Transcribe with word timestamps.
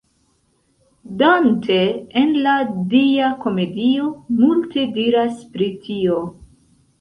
Dante 1.19 1.75
en 2.21 2.33
la 2.45 2.55
Dia 2.93 3.29
Komedio 3.45 4.09
multe 4.41 4.87
diras 4.97 5.39
pri 5.53 5.69
tio. 5.87 6.19